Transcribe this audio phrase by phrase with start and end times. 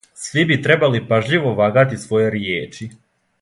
[0.19, 2.89] Сви би требали пажљиво вагати своје ријечи.